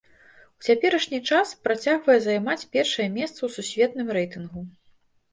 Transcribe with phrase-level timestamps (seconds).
[0.61, 4.65] У цяперашні час працягвае займаць першае месца ў сусветным рэйтынгу.